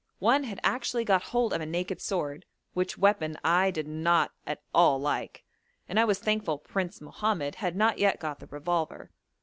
[0.17, 4.63] One had actually got hold of a naked sword, which weapon I did not at
[4.73, 5.43] all like,
[5.87, 9.11] and I was thankful 'Prince' Mohammed had not yet got the revolver.